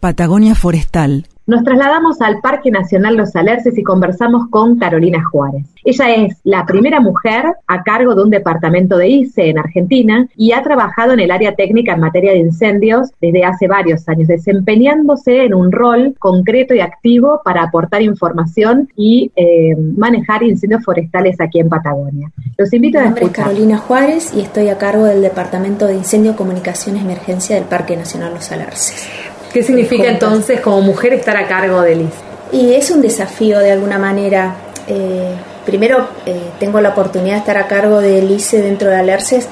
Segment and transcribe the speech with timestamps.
[0.00, 5.66] Patagonia Forestal, nos trasladamos al Parque Nacional Los Alerces y conversamos con Carolina Juárez.
[5.82, 10.52] Ella es la primera mujer a cargo de un departamento de ICE en Argentina y
[10.52, 15.44] ha trabajado en el área técnica en materia de incendios desde hace varios años, desempeñándose
[15.44, 21.58] en un rol concreto y activo para aportar información y eh, manejar incendios forestales aquí
[21.58, 22.30] en Patagonia.
[22.58, 23.24] Los invito a escuchar.
[23.24, 27.64] Mi Carolina Juárez y estoy a cargo del Departamento de Incendio, Comunicaciones y Emergencia del
[27.64, 29.29] Parque Nacional Los Alerces.
[29.52, 32.30] ¿Qué significa entonces como mujer estar a cargo del ICE?
[32.52, 34.54] Y es un desafío de alguna manera.
[34.86, 35.34] Eh,
[35.66, 39.48] primero, eh, tengo la oportunidad de estar a cargo del ICE dentro de Alerces,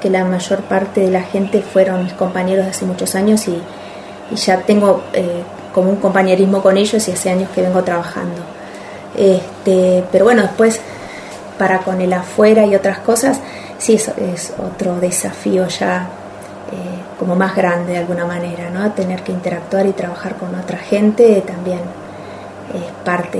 [0.00, 3.60] que la mayor parte de la gente fueron mis compañeros de hace muchos años y,
[4.36, 5.42] ya tengo eh,
[5.74, 8.42] como un compañerismo con ellos y hace años que vengo trabajando.
[9.16, 10.80] Este, pero bueno, después
[11.58, 13.40] para con el afuera y otras cosas,
[13.78, 16.08] sí es, es otro desafío ya
[17.20, 18.90] como más grande de alguna manera, ¿no?
[18.92, 21.80] Tener que interactuar y trabajar con otra gente también
[22.74, 23.38] es parte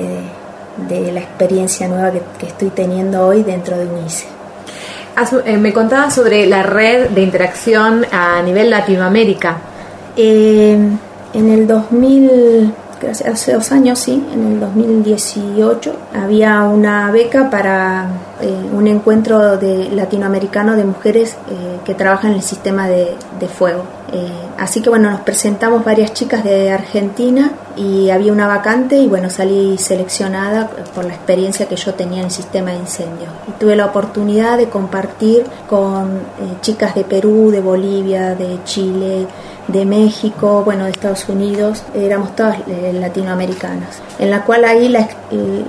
[0.87, 4.27] de, la experiencia nueva que, estoy teniendo hoy dentro de UNICE.
[5.47, 9.57] Eh, me contaba sobre la red de interacción a nivel Latinoamérica.
[10.15, 10.79] Eh,
[11.33, 12.75] en el 2000
[13.09, 18.09] hace dos años, sí, en el 2018, había una beca para
[18.41, 23.17] eh, un encuentro de latinoamericano de mujeres eh, que trabajan en el sistema de,
[23.49, 23.83] fuego.
[24.13, 24.29] Eh,
[24.59, 29.31] así que bueno, nos presentamos varias chicas de Argentina y había una vacante y bueno,
[29.31, 33.29] salí seleccionada por la experiencia que yo tenía en el sistema de incendio.
[33.49, 36.21] Y tuve la oportunidad de compartir con
[36.61, 39.27] chicas de Perú, de Bolivia, de Chile,
[39.73, 45.09] de México, bueno, de Estados Unidos, éramos todas eh, latinoamericanas, en la cual ahí la,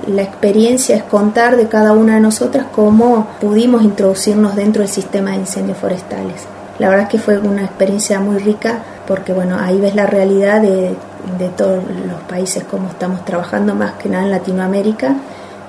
[0.07, 5.31] la, experiencia es contar de cada una de nosotras cómo pudimos introducirnos dentro del sistema
[5.31, 6.43] de incendios forestales.
[6.79, 10.61] La verdad es que fue una experiencia muy rica porque, bueno, ahí ves la realidad
[10.61, 10.95] de,
[11.37, 15.15] de todos los países, cómo estamos trabajando más que nada en Latinoamérica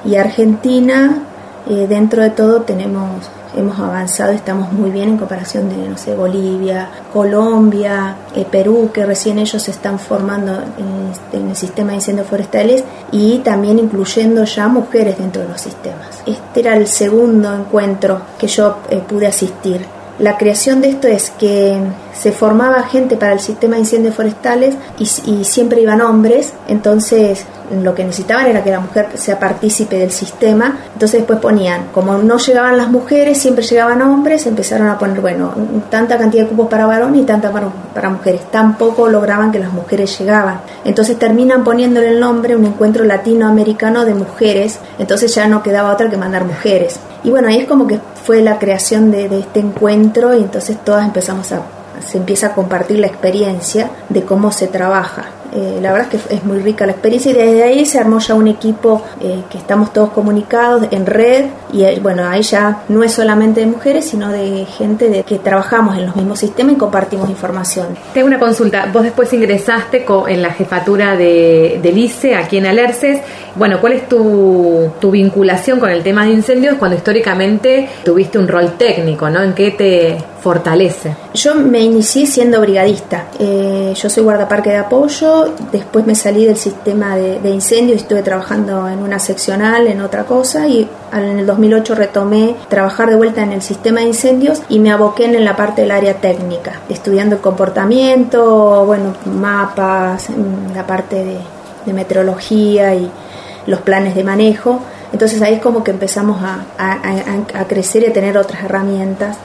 [0.05, 1.23] y Argentina,
[1.69, 6.15] eh, dentro de todo tenemos hemos avanzado, estamos muy bien en comparación de, no sé,
[6.15, 12.27] Bolivia, Colombia, eh, Perú, que recién ellos se están formando en, el sistema de incendios
[12.27, 16.23] forestales y también incluyendo ya mujeres dentro de los sistemas.
[16.27, 19.85] Este era el segundo encuentro que yo eh, pude asistir.
[20.23, 21.77] La creación de esto es que
[22.15, 27.45] se formaba gente para el sistema de incendios forestales y, y siempre iban hombres, entonces
[27.83, 32.19] lo que necesitaban era que la mujer sea partícipe del sistema, entonces después ponían, como
[32.19, 35.55] no llegaban las mujeres, siempre llegaban hombres, empezaron a poner, bueno,
[35.91, 39.73] tanta cantidad de cupos para varón y tanta para, para mujeres, tampoco lograban que las
[39.73, 40.61] mujeres llegaban.
[40.85, 46.09] Entonces terminan poniéndole el nombre un encuentro latinoamericano de mujeres, entonces ya no quedaba otra
[46.09, 47.01] que mandar mujeres.
[47.25, 50.77] Y bueno, ahí es como que fue la creación de, de este encuentro y entonces
[50.85, 51.63] todas empezamos a,
[52.07, 55.27] se empieza a compartir la experiencia de cómo se trabaja.
[55.55, 58.19] Eh, la verdad es que es muy rica la experiencia y desde ahí se armó
[58.21, 62.85] ya un equipo eh, que estamos todos comunicados en red y eh, bueno, ahí ya
[62.89, 66.75] no es solamente de mujeres, sino de gente de que trabajamos en los mismos sistemas
[66.75, 67.89] y compartimos información.
[68.15, 73.21] Tengo una consulta, vos después ingresaste en la jefatura de, del ICE aquí en Alerces,
[73.55, 78.49] bueno, ¿cuál es tu, tu vinculación con el tema de incendios cuando históricamente tuviste un
[78.49, 79.43] rol técnico, ¿no?
[79.43, 81.15] ¿En qué te fortalece?
[81.35, 87.17] Yo me inicié siendo brigadista, yo soy guardaparque de apoyo, después me salí del sistema
[87.17, 91.95] de, incendios y estuve trabajando en una seccional, en otra cosa, y en el 2008
[91.95, 95.83] retomé trabajar de vuelta en el sistema de incendios y me aboqué en la parte
[95.83, 100.29] del área técnica, estudiando el comportamiento, bueno, mapas,
[100.75, 103.11] la parte de, meteorología y
[103.67, 104.81] los planes de manejo.
[105.13, 109.37] Entonces ahí es como que empezamos a, crecer y a tener otras herramientas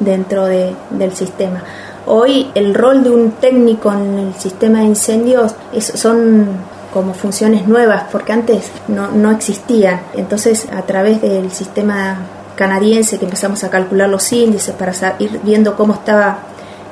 [0.00, 1.62] dentro del sistema.
[2.06, 6.46] Hoy el rol de un técnico en el sistema de incendios son
[6.92, 10.00] como funciones nuevas, porque antes no, no existían.
[10.14, 12.16] Entonces, a través del sistema
[12.56, 16.38] canadiense que empezamos a calcular los índices para ir viendo cómo estaba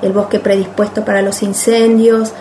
[0.03, 2.33] el bosque predispuesto para los incendios,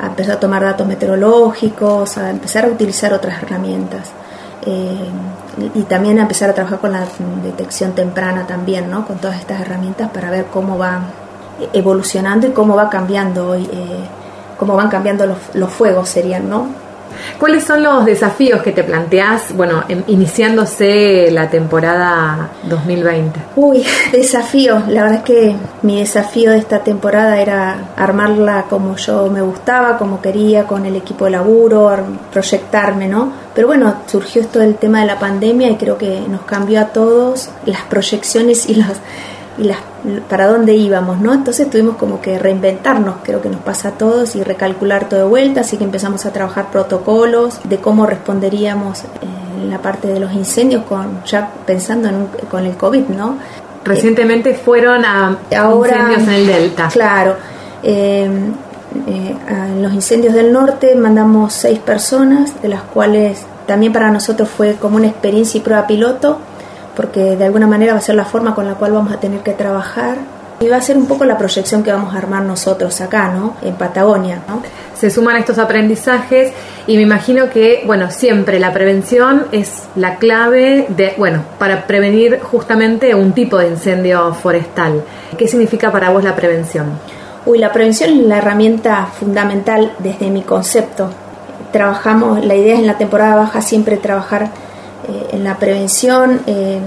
[0.00, 4.08] a empezar a tomar datos meteorológicos, a empezar a utilizar otras herramientas.
[4.66, 5.08] Eh,
[5.74, 7.06] y también empezar a trabajar con la
[7.42, 9.06] detección temprana también, ¿no?
[9.06, 11.00] con todas estas herramientas para ver cómo va
[11.72, 14.04] evolucionando y cómo va cambiando hoy, eh,
[14.58, 16.66] cómo van cambiando los, los fuegos serían, ¿no?
[17.38, 23.40] ¿Cuáles son los desafíos que te planteas, bueno, iniciándose la temporada 2020?
[23.56, 24.86] Uy, desafíos.
[24.88, 29.98] La verdad es que mi desafío de esta temporada era armarla como yo me gustaba,
[29.98, 31.96] como quería, con el equipo de laburo,
[32.32, 33.32] proyectarme, ¿no?
[33.54, 36.86] Pero bueno, surgió esto del tema de la pandemia y creo que nos cambió a
[36.86, 38.88] todos las proyecciones y los
[39.58, 39.78] y las,
[40.28, 41.32] para dónde íbamos, ¿no?
[41.32, 45.26] Entonces tuvimos como que reinventarnos, creo que nos pasa a todos, y recalcular todo de
[45.26, 49.04] vuelta, así que empezamos a trabajar protocolos de cómo responderíamos
[49.60, 53.38] en la parte de los incendios, con ya pensando en con el COVID, ¿no?
[53.84, 56.88] Recientemente fueron a incendios en el Delta.
[56.92, 57.36] Claro.
[57.82, 58.28] Eh,
[59.06, 64.48] eh, en los incendios del norte mandamos seis personas, de las cuales también para nosotros
[64.48, 66.38] fue como una experiencia y prueba piloto
[66.96, 69.40] porque de alguna manera va a ser la forma con la cual vamos a tener
[69.40, 70.18] que trabajar
[70.60, 73.56] y va a ser un poco la proyección que vamos a armar nosotros acá, ¿no?
[73.62, 74.62] En Patagonia, ¿no?
[74.94, 76.52] Se suman estos aprendizajes
[76.86, 82.40] y me imagino que, bueno, siempre la prevención es la clave de, bueno, para prevenir
[82.40, 85.02] justamente un tipo de incendio forestal.
[85.36, 86.86] ¿Qué significa para vos la prevención?
[87.44, 91.10] Uy, la prevención es la herramienta fundamental desde mi concepto.
[91.72, 94.50] Trabajamos, la idea es en la temporada baja siempre trabajar
[95.44, 96.40] la prevención.
[96.46, 96.80] Eh,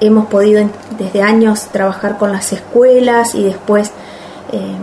[0.00, 0.68] hemos podido
[0.98, 3.90] desde años trabajar con las escuelas y después
[4.52, 4.76] eh,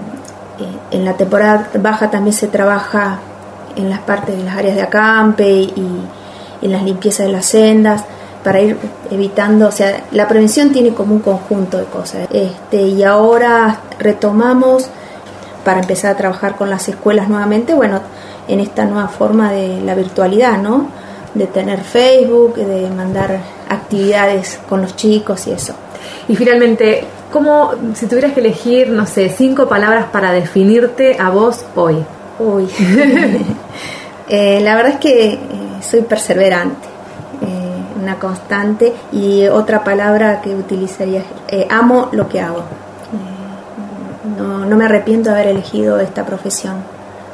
[0.91, 3.19] en la temporada baja también se trabaja
[3.75, 6.07] en las partes de las áreas de acampe y,
[6.61, 8.05] en las limpiezas de las sendas
[8.41, 8.77] para ir
[9.11, 12.27] evitando, o sea, la prevención tiene como un conjunto de cosas.
[12.31, 14.87] Este, y ahora retomamos
[15.65, 17.99] para empezar a trabajar con las escuelas nuevamente, bueno,
[18.47, 20.87] en esta nueva forma de la virtualidad, ¿no?
[21.33, 23.39] De tener Facebook, de mandar
[23.69, 25.73] actividades con los chicos y eso.
[26.27, 31.65] Y finalmente, ¿cómo, si tuvieras que elegir, no sé, cinco palabras para definirte a vos
[31.75, 32.03] hoy?
[32.39, 32.67] Uy,
[34.29, 35.39] eh, la verdad es que eh,
[35.81, 36.87] soy perseverante,
[37.41, 42.63] eh, una constante y otra palabra que utilizaría es amo lo que hago.
[44.37, 46.77] no, no me arrepiento de haber elegido esta profesión.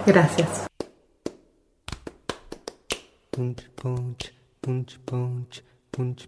[0.06, 0.69] Gracias.
[3.39, 5.63] Punch, punch, punch, punch,
[5.94, 6.27] punch,